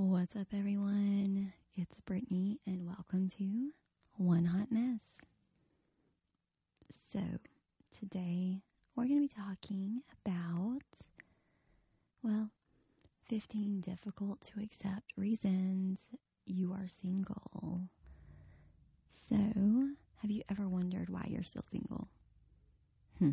What's 0.00 0.36
up, 0.36 0.46
everyone? 0.56 1.52
It's 1.74 1.98
Brittany, 2.02 2.60
and 2.68 2.86
welcome 2.86 3.28
to 3.36 3.70
One 4.16 4.44
Hot 4.44 4.70
Mess. 4.70 5.00
So, 7.12 7.18
today 7.98 8.62
we're 8.94 9.08
going 9.08 9.28
to 9.28 9.34
be 9.34 9.42
talking 9.42 10.02
about, 10.24 10.82
well, 12.22 12.50
15 13.28 13.80
difficult 13.80 14.40
to 14.42 14.62
accept 14.62 15.14
reasons 15.16 15.98
you 16.46 16.72
are 16.72 16.86
single. 16.86 17.80
So, 19.28 19.36
have 20.22 20.30
you 20.30 20.42
ever 20.48 20.68
wondered 20.68 21.10
why 21.10 21.26
you're 21.28 21.42
still 21.42 21.64
single? 21.68 22.06
Hmm. 23.18 23.30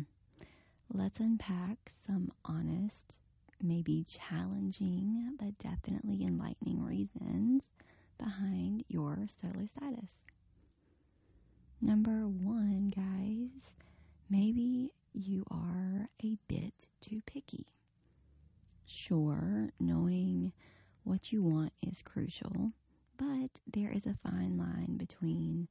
Let's 0.92 1.20
unpack 1.20 1.78
some 2.06 2.32
honest, 2.44 3.18
maybe 3.62 4.04
challenging, 4.04 5.36
but 5.38 5.58
definitely 5.58 6.22
enlightening 6.24 6.82
reasons 6.84 7.64
behind 8.18 8.84
your 8.88 9.26
solo 9.40 9.66
status. 9.66 10.10
Number 11.80 12.26
one, 12.26 12.92
guys, 12.94 13.50
maybe 14.30 14.92
you 15.12 15.44
are 15.50 16.08
a 16.24 16.38
bit 16.48 16.74
too 17.00 17.22
picky. 17.26 17.66
Sure, 18.86 19.70
knowing 19.80 20.52
what 21.04 21.32
you 21.32 21.42
want 21.42 21.72
is 21.82 22.02
crucial, 22.02 22.72
but 23.16 23.50
there 23.66 23.90
is 23.90 24.06
a 24.06 24.16
fine 24.28 24.56
line 24.56 24.96
between 24.96 25.68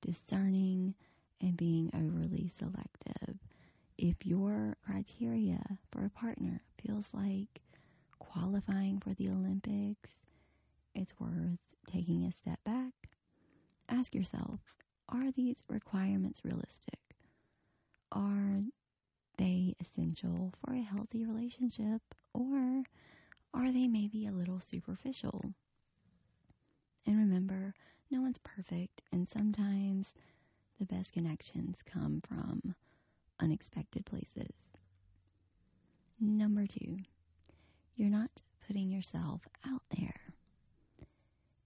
discerning 0.00 0.94
and 1.40 1.56
being 1.56 1.90
overly 1.94 2.48
selective. 2.48 3.38
If 3.98 4.26
your 4.26 4.76
criteria 4.84 5.78
for 5.90 6.04
a 6.04 6.10
partner 6.10 6.60
feels 6.82 7.06
like 7.12 7.62
qualifying 8.18 9.00
for 9.00 9.14
the 9.14 9.28
Olympics, 9.28 10.10
it's 10.94 11.18
worth 11.18 11.58
taking 11.86 12.24
a 12.24 12.32
step 12.32 12.58
back. 12.64 12.92
Ask 13.88 14.14
yourself 14.14 14.60
are 15.08 15.30
these 15.30 15.62
requirements 15.68 16.40
realistic? 16.44 16.98
Are 18.12 18.62
they 19.38 19.74
essential 19.80 20.52
for 20.60 20.74
a 20.74 20.82
healthy 20.82 21.24
relationship? 21.24 22.02
Or 22.34 22.82
are 23.54 23.72
they 23.72 23.86
maybe 23.86 24.26
a 24.26 24.32
little 24.32 24.60
superficial? 24.60 25.54
And 27.06 27.18
remember, 27.18 27.74
no 28.10 28.20
one's 28.20 28.38
perfect, 28.38 29.02
and 29.12 29.28
sometimes 29.28 30.12
the 30.78 30.84
best 30.86 31.12
connections 31.12 31.82
come 31.84 32.20
from 32.26 32.74
unexpected 33.40 34.04
places. 34.06 34.52
Number 36.20 36.66
two, 36.66 36.98
you're 37.94 38.10
not 38.10 38.42
putting 38.66 38.90
yourself 38.90 39.42
out 39.66 39.82
there. 39.96 40.20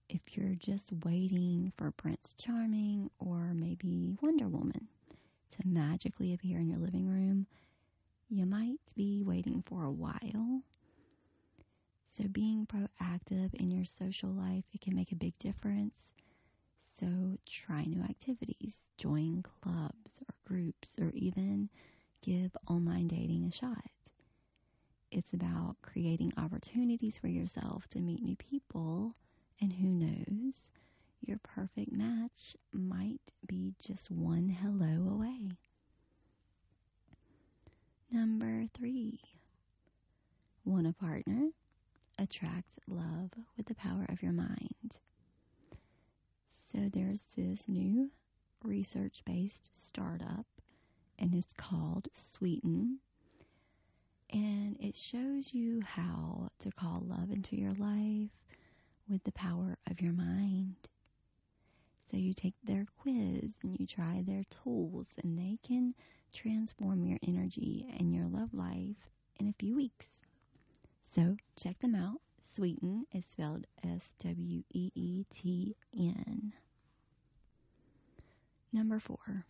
If 0.09 0.21
you're 0.35 0.55
just 0.55 0.91
waiting 1.05 1.71
for 1.77 1.91
Prince 1.91 2.33
Charming 2.37 3.09
or 3.19 3.53
maybe 3.53 4.17
Wonder 4.21 4.47
Woman 4.47 4.87
to 5.51 5.67
magically 5.67 6.33
appear 6.33 6.59
in 6.59 6.67
your 6.67 6.79
living 6.79 7.07
room, 7.07 7.47
you 8.29 8.45
might 8.45 8.79
be 8.95 9.23
waiting 9.23 9.63
for 9.65 9.83
a 9.83 9.91
while. 9.91 10.63
So 12.17 12.27
being 12.27 12.65
proactive 12.67 13.53
in 13.53 13.71
your 13.71 13.85
social 13.85 14.29
life, 14.29 14.65
it 14.73 14.81
can 14.81 14.95
make 14.95 15.11
a 15.11 15.15
big 15.15 15.37
difference. 15.39 16.11
So 17.01 17.39
try 17.49 17.83
new 17.85 18.03
activities, 18.03 18.75
join 18.97 19.43
clubs 19.43 20.19
or 20.21 20.35
groups, 20.45 20.95
or 20.99 21.11
even 21.15 21.69
give 22.21 22.55
online 22.67 23.07
dating 23.07 23.45
a 23.45 23.51
shot. 23.51 23.89
It's 25.11 25.33
about 25.33 25.77
creating 25.81 26.33
opportunities 26.37 27.17
for 27.17 27.27
yourself 27.27 27.87
to 27.89 27.99
meet 27.99 28.21
new 28.23 28.35
people, 28.35 29.15
and 29.59 29.73
who 29.73 29.87
knows, 29.87 30.69
your 31.21 31.39
perfect 31.43 31.91
match 31.91 32.55
might 32.71 33.33
be 33.47 33.73
just 33.79 34.11
one 34.11 34.49
hello 34.49 35.09
away. 35.11 35.57
Number 38.11 38.67
three, 38.73 39.19
want 40.65 40.87
a 40.87 40.93
partner? 40.93 41.49
Attract 42.19 42.77
love 42.87 43.31
with 43.57 43.65
the 43.65 43.75
power 43.75 44.05
of 44.09 44.21
your 44.21 44.33
mind. 44.33 44.70
So 46.71 46.89
there's 46.91 47.25
this 47.35 47.67
new 47.67 48.11
research 48.63 49.23
based 49.25 49.71
startup, 49.73 50.45
and 51.19 51.33
it's 51.33 51.53
called 51.53 52.07
Sweeten. 52.13 52.99
And 54.31 54.77
it 54.79 54.95
shows 54.95 55.53
you 55.53 55.81
how 55.85 56.49
to 56.59 56.71
call 56.71 57.03
love 57.05 57.31
into 57.31 57.57
your 57.57 57.73
life 57.73 58.29
with 59.09 59.23
the 59.25 59.33
power 59.33 59.77
of 59.89 59.99
your 59.99 60.13
mind. 60.13 60.75
So 62.09 62.17
you 62.17 62.33
take 62.33 62.55
their 62.63 62.85
quiz 62.97 63.57
and 63.63 63.77
you 63.77 63.85
try 63.85 64.23
their 64.25 64.43
tools, 64.63 65.07
and 65.21 65.37
they 65.37 65.59
can 65.63 65.95
transform 66.33 67.03
your 67.03 67.19
energy 67.27 67.93
and 67.97 68.13
your 68.13 68.25
love 68.25 68.53
life 68.53 69.09
in 69.37 69.47
a 69.49 69.53
few 69.59 69.75
weeks. 69.75 70.07
So 71.13 71.35
check 71.61 71.79
them 71.79 71.95
out. 71.95 72.21
Sweeten 72.41 73.05
is 73.13 73.25
spelled 73.25 73.65
S 73.83 74.13
W 74.19 74.63
E 74.73 74.91
E 74.95 75.25
T 75.31 75.75
N. 75.97 76.53
Number 78.73 78.99
four, 78.99 79.45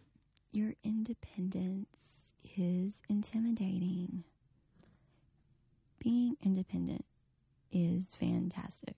your 0.52 0.74
independence 0.84 1.88
is 2.58 2.94
intimidating. 3.10 4.24
Being 6.00 6.36
independent 6.44 7.06
is 7.72 8.04
fantastic. 8.16 8.96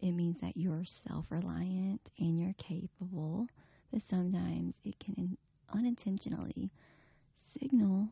It 0.00 0.12
means 0.12 0.38
that 0.40 0.56
you're 0.56 0.84
self 0.84 1.26
reliant 1.30 2.10
and 2.18 2.38
you're 2.38 2.54
capable, 2.58 3.48
but 3.92 4.02
sometimes 4.02 4.80
it 4.84 4.98
can 4.98 5.36
unintentionally 5.72 6.70
signal 7.42 8.08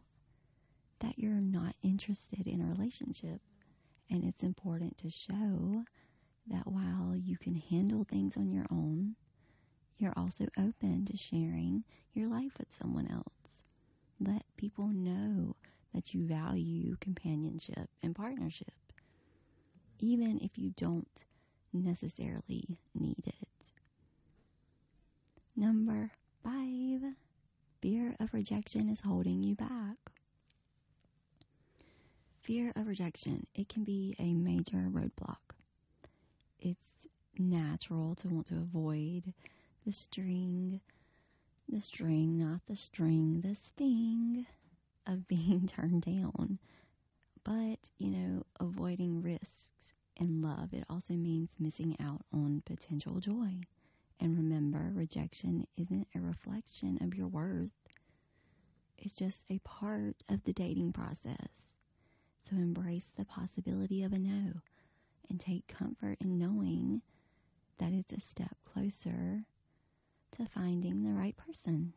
that 1.01 1.19
you're 1.19 1.33
not 1.41 1.75
interested 1.83 2.47
in 2.47 2.61
a 2.61 2.67
relationship. 2.67 3.41
And 4.11 4.25
it's 4.25 4.43
important 4.43 4.99
to 4.99 5.11
show 5.11 5.85
that 6.47 6.67
while 6.67 7.17
you 7.17 7.37
can 7.37 7.55
handle 7.55 8.05
things 8.05 8.37
on 8.37 8.53
your 8.53 8.67
own, 8.71 9.17
you're 9.97 10.13
also 10.17 10.47
open 10.59 11.05
to 11.07 11.17
sharing 11.17 11.85
your 12.13 12.29
life 12.29 12.53
with 12.59 12.73
someone 12.73 13.09
else. 13.11 13.63
Let 14.21 14.45
people 14.57 14.89
know 14.89 15.57
that 15.95 16.13
you 16.13 16.27
value 16.27 16.97
companionship 17.01 17.89
and 18.03 18.15
partnership, 18.15 18.75
even 19.99 20.39
if 20.41 20.59
you 20.59 20.71
don't 20.77 21.25
necessarily 21.73 22.79
need 22.95 23.27
it. 23.27 23.71
Number 25.57 26.11
five, 26.43 27.03
fear 27.81 28.15
of 28.21 28.35
rejection 28.35 28.89
is 28.89 29.01
holding 29.01 29.43
you 29.43 29.55
back. 29.55 29.97
Fear 32.45 32.73
of 32.77 32.87
rejection, 32.89 33.47
it 33.55 33.71
can 33.71 33.85
be 33.85 34.15
a 34.19 34.35
major 34.35 34.89
roadblock. 34.91 35.57
It's 36.61 37.07
natural 37.39 38.15
to 38.17 38.29
want 38.29 38.47
to 38.49 38.57
avoid 38.57 39.33
the 39.87 39.93
string, 39.93 40.83
the 41.67 41.81
string, 41.81 42.37
not 42.39 42.61
the 42.67 42.77
string, 42.77 43.41
the 43.41 43.55
sting 43.55 44.47
of 45.07 45.27
being 45.29 45.67
turned 45.67 46.03
down. 46.03 46.59
But, 47.45 47.89
you 47.97 48.11
know, 48.11 48.45
avoiding 48.61 49.23
risks 49.23 49.69
in 50.17 50.43
love, 50.43 50.75
it 50.75 50.85
also 50.91 51.15
means 51.15 51.57
missing 51.59 51.97
out 51.99 52.27
on 52.31 52.63
potential 52.67 53.21
joy. 53.21 53.61
And 54.21 54.37
remember, 54.37 54.91
rejection 54.95 55.67
isn't 55.79 56.09
a 56.15 56.21
reflection 56.21 56.99
of 57.01 57.15
your 57.15 57.27
worth, 57.27 57.71
it's 58.99 59.17
just 59.17 59.43
a 59.51 59.59
part 59.61 60.17
of 60.29 60.45
the 60.45 60.53
dating 60.53 60.93
process. 60.93 61.49
So 62.49 62.57
embrace 62.57 63.07
the 63.17 63.25
possibility 63.25 64.03
of 64.03 64.13
a 64.13 64.19
no 64.19 64.61
and 65.31 65.41
take 65.41 65.67
comfort 65.67 66.19
in 66.21 66.39
knowing 66.39 67.01
that 67.79 67.93
it's 67.93 68.13
a 68.13 68.21
step 68.21 68.57
closer 68.65 69.45
to 70.37 70.47
finding 70.47 71.03
the 71.03 71.13
right 71.13 71.37
person. 71.37 71.95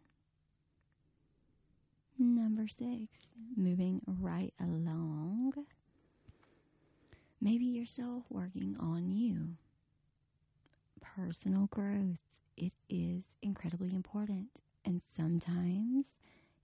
Number 2.18 2.68
six, 2.68 3.30
moving 3.56 4.02
right 4.08 4.54
along. 4.60 5.54
Maybe 7.40 7.66
you're 7.66 7.86
still 7.86 8.26
working 8.30 8.76
on 8.80 9.12
you. 9.12 9.50
Personal 11.02 11.68
growth, 11.68 12.18
it 12.56 12.74
is 12.90 13.24
incredibly 13.42 13.94
important. 13.94 14.48
And 14.84 15.02
sometimes 15.16 16.06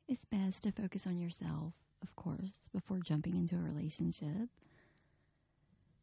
it's 0.07 0.25
best 0.25 0.63
to 0.63 0.71
focus 0.71 1.05
on 1.05 1.19
yourself, 1.19 1.73
of 2.03 2.15
course, 2.15 2.69
before 2.73 2.99
jumping 2.99 3.35
into 3.35 3.55
a 3.55 3.59
relationship. 3.59 4.49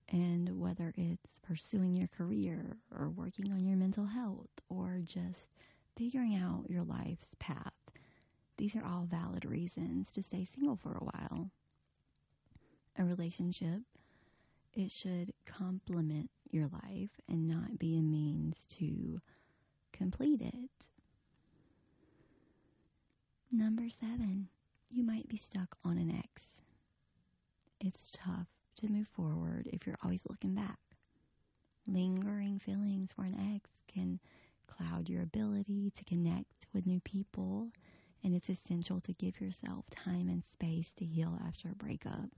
And 0.08 0.58
whether 0.61 0.93
it's 0.97 1.38
pursuing 1.43 1.94
your 1.97 2.08
career 2.08 2.79
or 2.91 3.08
working 3.11 3.52
on 3.52 3.64
your 3.64 3.76
mental 3.76 4.06
health 4.06 4.49
or 4.69 5.00
just 5.05 5.49
figuring 5.97 6.35
out 6.35 6.64
your 6.69 6.82
life's 6.82 7.29
path, 7.38 7.73
these 8.56 8.75
are 8.76 8.85
all 8.85 9.05
valid 9.05 9.44
reasons 9.44 10.12
to 10.12 10.23
stay 10.23 10.44
single 10.44 10.76
for 10.76 10.93
a 10.94 11.05
while. 11.05 11.50
A 12.99 13.05
relationship 13.05 13.82
It 14.73 14.91
should 14.91 15.32
complement 15.47 16.31
your 16.50 16.69
life 16.69 17.11
and 17.29 17.47
not 17.49 17.79
be 17.79 17.97
a 17.99 18.02
means 18.02 18.67
to 18.79 19.20
complete 19.93 20.41
it. 20.43 20.70
Number 23.50 23.91
seven, 23.91 24.49
you 24.90 25.04
might 25.04 25.28
be 25.28 25.37
stuck 25.37 25.76
on 25.84 25.98
an 25.98 26.10
ex. 26.10 26.62
It's 27.81 28.10
tough 28.12 28.48
to 28.76 28.88
move 28.88 29.08
forward 29.08 29.69
if 29.72 29.87
you're 29.87 29.98
always 30.02 30.22
looking 30.28 30.54
back. 30.54 30.78
Lingering 31.87 32.58
feelings 32.58 33.12
for 33.12 33.22
an 33.25 33.54
ex 33.54 33.70
can 33.87 34.20
cloud 34.66 35.08
your 35.08 35.22
ability 35.22 35.90
to 35.96 36.04
connect 36.04 36.66
with 36.72 36.87
new 36.87 37.00
people, 37.00 37.70
and 38.22 38.34
it's 38.34 38.48
essential 38.48 39.00
to 39.00 39.12
give 39.12 39.40
yourself 39.40 39.84
time 39.90 40.28
and 40.28 40.44
space 40.44 40.92
to 40.94 41.04
heal 41.04 41.38
after 41.46 41.69
a 41.69 41.75
breakup. 41.75 42.31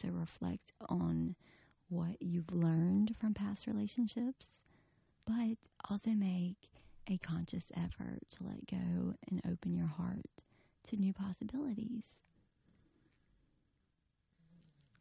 So 0.00 0.08
reflect 0.08 0.72
on 0.88 1.34
what 1.88 2.16
you've 2.20 2.52
learned 2.52 3.14
from 3.20 3.34
past 3.34 3.66
relationships, 3.66 4.56
but 5.26 5.58
also 5.90 6.10
make 6.10 6.56
a 7.08 7.18
conscious 7.18 7.66
effort 7.76 8.20
to 8.30 8.44
let 8.44 8.66
go 8.66 9.14
and 9.28 9.42
open 9.50 9.74
your 9.74 9.86
heart 9.88 10.26
to 10.88 10.96
new 10.96 11.12
possibilities. 11.12 12.18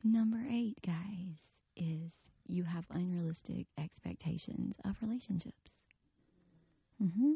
Number 0.03 0.43
eight, 0.49 0.81
guys, 0.85 1.37
is 1.75 2.11
you 2.47 2.63
have 2.63 2.85
unrealistic 2.89 3.67
expectations 3.77 4.77
of 4.83 4.97
relationships. 5.01 5.71
Mm-hmm. 7.01 7.33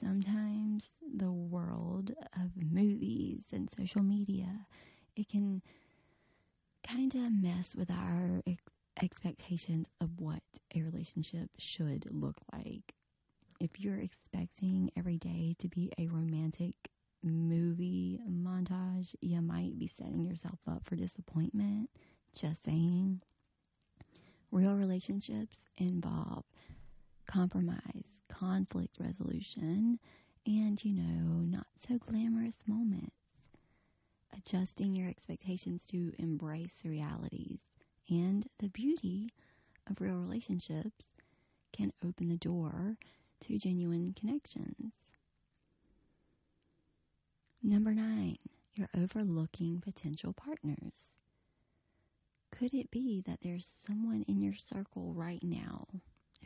Sometimes 0.00 0.90
the 1.16 1.32
world 1.32 2.12
of 2.34 2.50
movies 2.56 3.44
and 3.52 3.68
social 3.76 4.02
media, 4.02 4.66
it 5.16 5.28
can 5.28 5.62
kind 6.86 7.14
of 7.14 7.32
mess 7.32 7.74
with 7.74 7.90
our 7.90 8.42
ex- 8.46 8.62
expectations 9.02 9.86
of 10.00 10.20
what 10.20 10.42
a 10.74 10.82
relationship 10.82 11.50
should 11.58 12.06
look 12.10 12.36
like. 12.52 12.94
If 13.60 13.80
you're 13.80 13.98
expecting 14.00 14.90
every 14.96 15.16
day 15.16 15.54
to 15.58 15.68
be 15.68 15.92
a 15.98 16.08
romantic 16.08 16.74
movie 17.24 18.20
montage, 18.28 19.14
you 19.20 19.40
might 19.40 19.78
be 19.78 19.86
setting 19.86 20.24
yourself 20.24 20.58
up 20.68 20.84
for 20.84 20.96
disappointment. 20.96 21.90
Just 22.34 22.64
saying. 22.64 23.22
Real 24.50 24.76
relationships 24.76 25.64
involve 25.78 26.44
compromise, 27.26 28.06
conflict 28.28 28.96
resolution, 29.00 29.98
and, 30.46 30.84
you 30.84 30.92
know, 30.92 31.40
not 31.40 31.66
so 31.78 31.98
glamorous 31.98 32.56
moments. 32.66 33.10
Adjusting 34.36 34.94
your 34.94 35.08
expectations 35.08 35.86
to 35.86 36.12
embrace 36.18 36.74
the 36.82 36.90
realities 36.90 37.60
and 38.10 38.46
the 38.58 38.68
beauty 38.68 39.30
of 39.88 40.00
real 40.00 40.16
relationships 40.16 41.12
can 41.72 41.92
open 42.04 42.28
the 42.28 42.36
door 42.36 42.96
to 43.40 43.58
genuine 43.58 44.12
connections. 44.12 44.92
Number 47.66 47.94
nine, 47.94 48.36
you're 48.74 48.90
overlooking 48.94 49.80
potential 49.80 50.34
partners. 50.34 51.12
Could 52.52 52.74
it 52.74 52.90
be 52.90 53.22
that 53.22 53.38
there's 53.42 53.66
someone 53.86 54.22
in 54.28 54.42
your 54.42 54.52
circle 54.52 55.14
right 55.14 55.42
now 55.42 55.86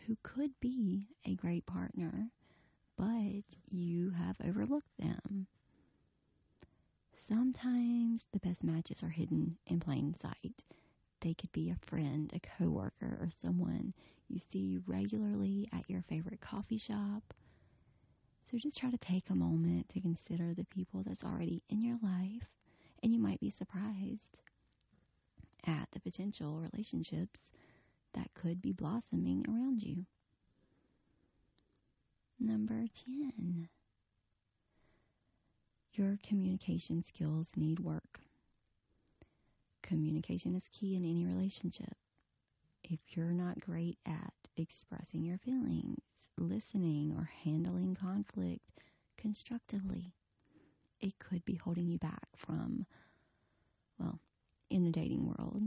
who 0.07 0.17
could 0.23 0.53
be 0.61 1.09
a 1.27 1.35
great 1.35 1.67
partner, 1.67 2.31
but 2.97 3.43
you 3.69 4.11
have 4.11 4.37
overlooked 4.47 4.97
them? 4.97 5.49
Sometimes 7.27 8.25
the 8.33 8.39
best 8.39 8.63
matches 8.63 9.03
are 9.03 9.09
hidden 9.09 9.59
in 9.67 9.81
plain 9.81 10.15
sight. 10.23 10.63
They 11.21 11.35
could 11.35 11.51
be 11.51 11.69
a 11.69 11.75
friend, 11.85 12.33
a 12.33 12.39
coworker, 12.39 13.19
or 13.21 13.29
someone 13.43 13.93
you 14.29 14.39
see 14.39 14.79
regularly 14.87 15.69
at 15.73 15.91
your 15.91 16.03
favorite 16.03 16.41
coffee 16.41 16.79
shop 16.79 17.35
so 18.51 18.57
just 18.57 18.79
try 18.79 18.91
to 18.91 18.97
take 18.97 19.29
a 19.29 19.35
moment 19.35 19.89
to 19.91 20.01
consider 20.01 20.55
the 20.55 20.65
people 20.65 21.03
that's 21.05 21.25
already 21.25 21.63
in 21.69 21.83
your 21.83 21.99
life, 22.03 22.49
and 23.03 23.13
you 23.13 23.21
might 23.21 23.41
be 23.41 23.51
surprised 23.51 24.41
at 25.67 25.89
the 25.93 26.01
potential 26.01 26.61
relationships 26.73 27.41
that 28.15 28.33
could 28.35 28.63
be 28.63 28.73
blossoming 28.73 29.45
around 29.47 29.83
you. 29.83 30.07
Number 32.41 32.87
10. 33.05 33.69
Your 35.95 36.19
communication 36.23 37.03
skills 37.03 37.51
need 37.57 37.81
work. 37.81 38.21
Communication 39.83 40.55
is 40.55 40.69
key 40.73 40.95
in 40.95 41.05
any 41.05 41.27
relationship. 41.27 41.97
If 42.91 43.01
you're 43.11 43.33
not 43.33 43.61
great 43.61 43.99
at 44.07 44.33
expressing 44.57 45.23
your 45.23 45.37
feelings, 45.37 46.01
listening 46.39 47.13
or 47.15 47.31
handling 47.45 47.95
conflict 47.95 48.73
constructively, 49.19 50.15
it 50.99 51.19
could 51.19 51.45
be 51.45 51.57
holding 51.57 51.87
you 51.89 51.99
back 51.99 52.29
from, 52.35 52.87
well, 53.99 54.21
in 54.71 54.85
the 54.85 54.91
dating 54.91 55.27
world. 55.27 55.63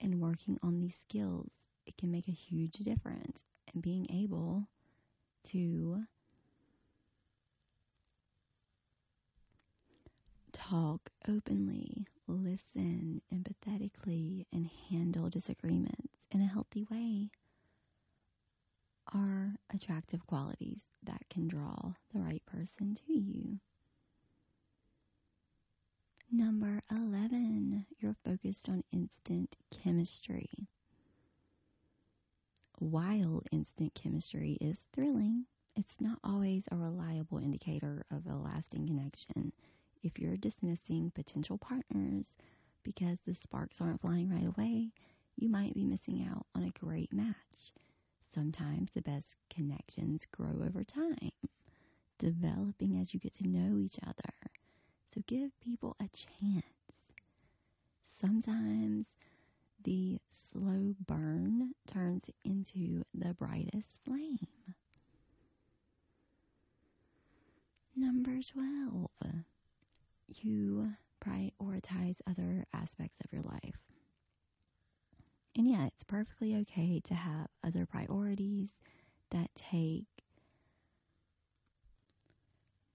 And 0.00 0.20
working 0.20 0.58
on 0.62 0.78
these 0.78 0.94
skills, 0.96 1.50
it 1.86 1.96
can 1.96 2.12
make 2.12 2.28
a 2.28 2.32
huge 2.32 2.74
difference. 2.74 3.42
And 3.72 3.82
being 3.82 4.06
able 4.10 4.68
to 5.48 6.04
talk 10.52 11.10
openly, 11.28 12.06
listen 12.28 13.20
empathetically, 13.34 14.46
and 14.52 14.70
handle 14.90 15.28
disagreements 15.28 16.11
in 16.32 16.40
a 16.40 16.46
healthy 16.46 16.84
way 16.90 17.30
are 19.12 19.56
attractive 19.72 20.26
qualities 20.26 20.82
that 21.02 21.22
can 21.28 21.48
draw 21.48 21.92
the 22.14 22.20
right 22.20 22.42
person 22.46 22.94
to 22.94 23.12
you. 23.12 23.58
Number 26.30 26.80
11, 26.90 27.86
you're 27.98 28.16
focused 28.24 28.68
on 28.68 28.84
instant 28.90 29.56
chemistry. 29.70 30.48
While 32.78 33.42
instant 33.52 33.94
chemistry 33.94 34.56
is 34.60 34.86
thrilling, 34.92 35.44
it's 35.76 36.00
not 36.00 36.18
always 36.24 36.64
a 36.70 36.76
reliable 36.76 37.38
indicator 37.38 38.04
of 38.10 38.26
a 38.26 38.34
lasting 38.36 38.86
connection. 38.86 39.52
If 40.02 40.18
you're 40.18 40.36
dismissing 40.36 41.12
potential 41.14 41.58
partners 41.58 42.32
because 42.82 43.20
the 43.26 43.34
sparks 43.34 43.80
aren't 43.80 44.00
flying 44.00 44.30
right 44.30 44.46
away, 44.46 44.90
you 45.36 45.48
might 45.48 45.74
be 45.74 45.84
missing 45.84 46.26
out 46.30 46.46
on 46.54 46.62
a 46.62 46.70
great 46.70 47.12
match. 47.12 47.72
Sometimes 48.32 48.90
the 48.92 49.02
best 49.02 49.36
connections 49.50 50.26
grow 50.32 50.62
over 50.64 50.84
time, 50.84 51.32
developing 52.18 52.98
as 52.98 53.12
you 53.12 53.20
get 53.20 53.34
to 53.34 53.46
know 53.48 53.78
each 53.78 53.98
other. 54.06 54.32
So 55.08 55.22
give 55.26 55.58
people 55.60 55.96
a 56.00 56.08
chance. 56.08 56.64
Sometimes 58.04 59.06
the 59.84 60.18
slow 60.30 60.94
burn 61.06 61.74
turns 61.86 62.30
into 62.44 63.04
the 63.12 63.34
brightest 63.34 63.98
flame. 64.04 64.46
Number 67.96 68.40
12, 68.42 69.10
you 70.28 70.92
prioritize 71.24 72.16
other 72.26 72.64
aspects 72.72 73.20
of. 73.20 73.31
And 75.62 75.70
yeah, 75.70 75.86
it's 75.86 76.02
perfectly 76.02 76.56
okay 76.56 77.00
to 77.04 77.14
have 77.14 77.46
other 77.62 77.86
priorities 77.86 78.70
that 79.30 79.48
take 79.54 80.06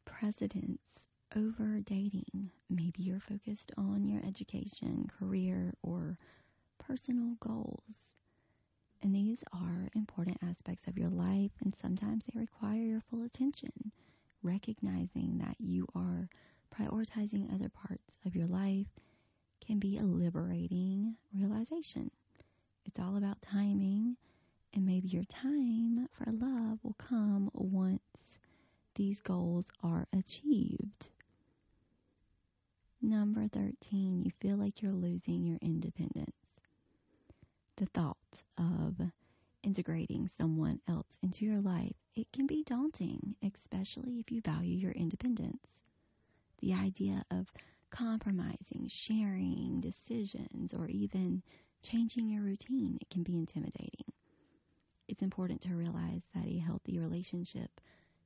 precedence 0.03 0.81
over 1.33 1.79
dating. 1.79 2.51
Maybe 2.69 3.03
you're 3.03 3.21
focused 3.21 3.71
on 3.77 4.05
your 4.05 4.21
education, 4.21 5.07
career, 5.07 5.75
or 5.81 6.17
personal 6.77 7.35
goals. 7.39 7.83
And 9.01 9.15
these 9.15 9.45
are 9.53 9.87
important 9.95 10.39
aspects 10.43 10.87
of 10.87 10.97
your 10.97 11.09
life, 11.09 11.51
and 11.63 11.73
sometimes 11.73 12.25
they 12.25 12.37
require 12.37 12.81
your 12.81 13.01
full 13.09 13.23
attention. 13.23 13.93
Recognizing 14.43 15.37
that 15.37 15.55
you 15.57 15.87
are 15.95 16.27
prioritizing 16.77 17.49
other 17.55 17.69
parts 17.69 18.17
of 18.25 18.35
your 18.35 18.47
life 18.47 18.87
can 19.65 19.79
be 19.79 19.97
a 19.97 20.03
liberating 20.03 21.15
realization. 21.33 22.11
It's 22.87 22.99
all 22.99 23.17
about 23.17 23.41
timing, 23.41 24.15
and 24.73 24.85
maybe 24.85 25.09
your 25.09 25.25
time 25.25 26.07
for 26.11 26.31
love 26.31 26.79
will 26.83 26.95
come 26.97 27.51
once 27.53 28.39
these 28.95 29.21
goals 29.21 29.67
are 29.83 30.07
achieved. 30.13 31.09
Number 33.01 33.47
13, 33.47 34.23
you 34.23 34.31
feel 34.39 34.55
like 34.57 34.81
you're 34.81 34.93
losing 34.93 35.45
your 35.45 35.59
independence. 35.61 36.31
The 37.75 37.85
thought 37.87 38.43
of 38.57 38.95
integrating 39.61 40.29
someone 40.39 40.79
else 40.87 41.17
into 41.21 41.45
your 41.45 41.59
life, 41.59 41.95
it 42.15 42.31
can 42.31 42.47
be 42.47 42.63
daunting, 42.63 43.35
especially 43.43 44.19
if 44.19 44.31
you 44.31 44.41
value 44.41 44.75
your 44.75 44.93
independence. 44.93 45.77
The 46.59 46.73
idea 46.73 47.23
of 47.29 47.51
compromising, 47.91 48.87
sharing 48.87 49.79
decisions, 49.81 50.73
or 50.73 50.87
even 50.87 51.43
changing 51.81 52.29
your 52.29 52.43
routine, 52.43 52.97
it 53.01 53.09
can 53.09 53.23
be 53.23 53.35
intimidating. 53.37 54.11
It's 55.07 55.21
important 55.21 55.61
to 55.61 55.75
realize 55.75 56.23
that 56.35 56.45
a 56.45 56.57
healthy 56.59 56.99
relationship 56.99 57.79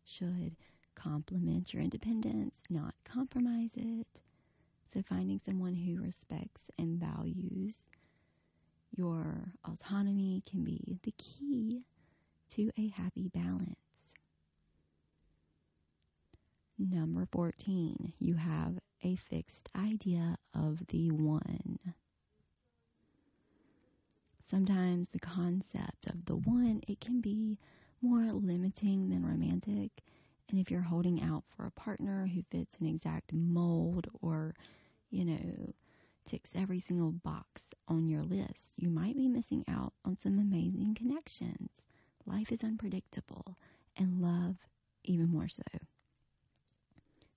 should 0.03 0.55
complement 0.95 1.73
your 1.73 1.83
independence, 1.83 2.63
not 2.69 2.95
compromise 3.05 3.71
it. 3.75 4.21
So, 4.89 5.01
finding 5.07 5.39
someone 5.45 5.75
who 5.75 6.01
respects 6.01 6.63
and 6.77 6.99
values 6.99 7.87
your 8.95 9.53
autonomy 9.65 10.43
can 10.49 10.63
be 10.63 10.99
the 11.03 11.13
key 11.17 11.83
to 12.49 12.69
a 12.77 12.89
happy 12.89 13.29
balance. 13.29 13.77
Number 16.77 17.27
14, 17.31 18.13
you 18.19 18.35
have 18.35 18.79
a 19.03 19.15
fixed 19.15 19.69
idea 19.75 20.37
of 20.53 20.85
the 20.87 21.11
one. 21.11 21.70
Sometimes 24.51 25.07
the 25.07 25.19
concept 25.19 26.07
of 26.07 26.25
the 26.25 26.35
one, 26.35 26.81
it 26.85 26.99
can 26.99 27.21
be 27.21 27.57
more 28.01 28.33
limiting 28.33 29.09
than 29.09 29.25
romantic. 29.25 29.91
And 30.49 30.59
if 30.59 30.69
you're 30.69 30.81
holding 30.81 31.23
out 31.23 31.45
for 31.55 31.65
a 31.65 31.71
partner 31.71 32.27
who 32.27 32.43
fits 32.51 32.75
an 32.81 32.85
exact 32.85 33.31
mold 33.31 34.09
or, 34.21 34.53
you 35.09 35.23
know, 35.23 35.73
ticks 36.25 36.49
every 36.53 36.81
single 36.81 37.11
box 37.11 37.63
on 37.87 38.09
your 38.09 38.23
list, 38.23 38.73
you 38.75 38.89
might 38.89 39.15
be 39.15 39.29
missing 39.29 39.63
out 39.69 39.93
on 40.03 40.17
some 40.17 40.37
amazing 40.37 40.95
connections. 40.95 41.81
Life 42.25 42.51
is 42.51 42.61
unpredictable, 42.61 43.57
and 43.95 44.21
love 44.21 44.57
even 45.05 45.29
more 45.29 45.47
so 45.47 45.63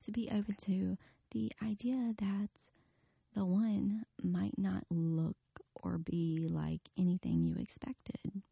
to 0.04 0.10
be 0.10 0.28
open 0.30 0.56
to 0.62 0.98
the 1.30 1.52
idea 1.62 2.12
that 2.18 2.50
the 3.34 3.44
one 3.44 4.04
might 4.20 4.58
not 4.58 4.84
look 4.90 5.36
or 5.84 5.98
be 5.98 6.46
like 6.48 6.80
anything 6.98 7.44
you 7.44 7.54
expected. 7.56 8.42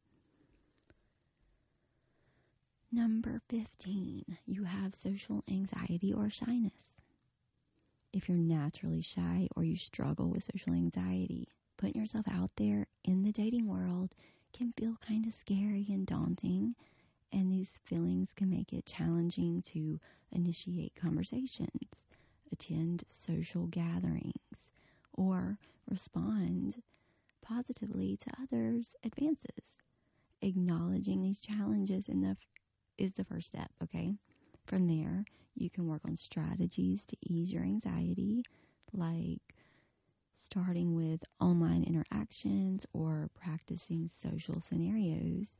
Number 2.93 3.41
15, 3.49 4.37
you 4.47 4.65
have 4.65 4.95
social 4.95 5.43
anxiety 5.49 6.12
or 6.12 6.29
shyness. 6.29 6.89
If 8.12 8.29
you're 8.29 8.37
naturally 8.37 9.01
shy 9.01 9.49
or 9.57 9.65
you 9.65 9.77
struggle 9.77 10.29
with 10.29 10.45
social 10.45 10.75
anxiety, 10.75 11.49
putting 11.79 12.01
yourself 12.01 12.27
out 12.31 12.51
there 12.57 12.87
in 13.05 13.23
the 13.23 13.33
dating 13.33 13.67
world 13.67 14.15
can 14.53 14.73
feel 14.73 14.99
kind 15.01 15.27
of 15.27 15.33
scary 15.33 15.87
and 15.89 16.07
daunting 16.07 16.75
and 17.33 17.51
these 17.51 17.81
feelings 17.85 18.31
can 18.37 18.51
make 18.51 18.73
it 18.73 18.85
challenging 18.85 19.62
to 19.62 19.99
initiate 20.31 20.95
conversations, 20.95 22.05
attend 22.53 23.05
social 23.09 23.67
gatherings, 23.67 24.35
or 25.15 25.59
respond 25.89 26.83
positively 27.55 28.17
to 28.17 28.31
others' 28.43 28.95
advances. 29.05 29.75
Acknowledging 30.41 31.23
these 31.23 31.41
challenges 31.41 32.07
the, 32.07 32.37
is 32.99 33.15
the 33.15 33.25
first 33.25 33.49
step, 33.49 33.71
okay? 33.83 34.15
From 34.67 34.87
there, 34.87 35.25
you 35.55 35.71
can 35.71 35.87
work 35.87 36.03
on 36.07 36.17
strategies 36.17 37.05
to 37.05 37.17
ease 37.21 37.53
your 37.53 37.63
anxiety, 37.63 38.45
like 38.93 39.41
starting 40.37 40.95
with 40.95 41.25
online 41.41 41.85
interactions 41.85 42.87
or 42.93 43.31
practicing 43.35 44.09
social 44.09 44.61
scenarios 44.61 45.59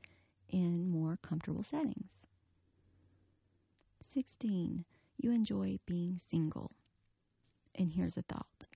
in 0.49 0.89
more 0.89 1.19
comfortable 1.23 1.63
settings. 1.63 2.11
16. 4.07 4.85
You 5.17 5.31
enjoy 5.31 5.79
being 5.87 6.19
single. 6.29 6.73
And 7.75 7.93
here's 7.93 8.17
a 8.17 8.23
thought 8.23 8.67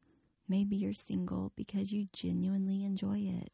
maybe 0.48 0.76
you're 0.76 0.94
single 0.94 1.52
because 1.56 1.92
you 1.92 2.08
genuinely 2.12 2.84
enjoy 2.84 3.18
it. 3.18 3.52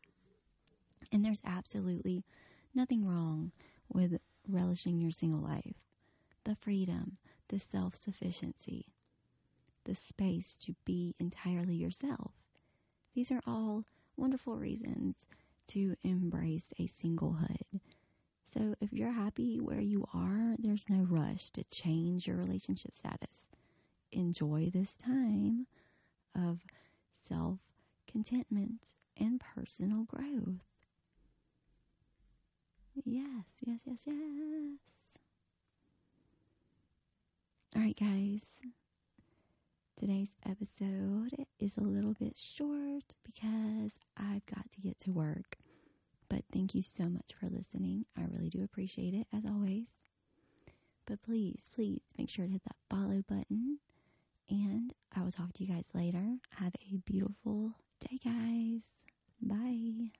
And 1.11 1.25
there's 1.25 1.43
absolutely 1.45 2.25
nothing 2.75 3.07
wrong 3.07 3.53
with 3.89 4.19
relishing 4.49 5.01
your 5.01 5.11
single 5.11 5.41
life. 5.41 5.77
The 6.45 6.57
freedom, 6.57 7.19
the 7.49 7.59
self 7.61 7.97
sufficiency, 7.97 8.87
the 9.85 9.95
space 9.95 10.57
to 10.59 10.75
be 10.85 11.15
entirely 11.19 11.75
yourself. 11.75 12.33
These 13.15 13.31
are 13.31 13.43
all 13.47 13.85
wonderful 14.17 14.57
reasons 14.59 15.17
to 15.69 15.97
embrace 16.03 16.65
a 16.79 16.87
singlehood 16.87 17.81
so 18.53 18.75
if 18.81 18.93
you're 18.93 19.13
happy 19.13 19.61
where 19.61 19.81
you 19.81 20.05
are, 20.13 20.57
there's 20.59 20.85
no 20.89 21.05
rush 21.05 21.51
to 21.53 21.65
change 21.65 22.27
your 22.27 22.37
relationship 22.37 22.93
status. 22.95 23.43
Enjoy 24.11 24.71
this 24.73 24.95
time 24.95 25.67
of 26.35 26.61
self 27.33 27.59
contentment 28.07 28.93
and 29.17 29.41
personal 29.41 30.05
growth. 30.05 30.61
Yes, 33.05 33.45
yes, 33.67 33.81
yes, 33.87 33.99
yes. 34.07 34.79
All 37.75 37.83
right, 37.83 37.97
guys. 37.99 38.41
Today's 39.99 40.35
episode 40.45 41.47
is 41.61 41.77
a 41.77 41.81
little 41.83 42.15
bit 42.15 42.37
short 42.37 43.15
because 43.25 43.93
I've 44.17 44.45
got 44.47 44.71
to 44.73 44.81
get 44.81 44.99
to 45.01 45.13
work. 45.13 45.57
But 46.29 46.45
thank 46.53 46.75
you 46.75 46.83
so 46.83 47.05
much 47.09 47.33
for 47.39 47.49
listening. 47.49 48.07
I 48.17 48.23
really 48.25 48.49
do 48.51 48.63
appreciate 48.65 49.15
it, 49.15 49.27
as 49.33 49.45
always. 49.47 49.89
But 51.07 51.23
please, 51.23 51.69
please 51.73 52.03
make 52.19 52.29
sure 52.31 52.47
to 52.47 52.53
hit 52.53 52.65
that 52.65 52.77
follow 52.91 53.23
button. 53.29 53.79
And 54.49 54.93
I 55.15 55.23
will 55.23 55.31
talk 55.33 55.53
to 55.55 55.65
you 55.65 55.73
guys 55.73 55.85
later. 55.95 56.39
Have 56.51 56.75
a 56.75 56.97
beautiful 56.99 57.73
day, 58.01 58.19
guys. 58.25 58.81
Bye. 59.41 60.13